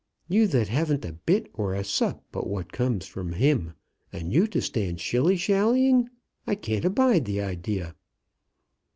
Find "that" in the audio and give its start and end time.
0.47-0.67